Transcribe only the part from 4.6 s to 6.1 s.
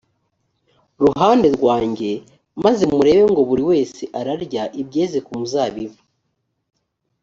ibyeze ku muzabibu